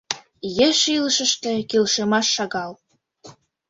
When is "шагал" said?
2.35-2.71